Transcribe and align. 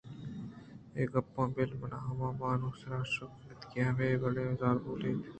اے 0.95 1.01
گپاں 1.13 1.47
بل 1.55 1.71
منا 1.79 1.99
ہمابانک 2.07 2.73
ءِسرءَ 2.77 3.03
شک 3.13 3.31
اِنت 3.43 3.61
کہ 3.69 3.79
آ 3.83 3.87
ہمے 3.87 4.07
وڑیں 4.21 4.57
زالبولے 4.59 5.07
اِنت 5.11 5.25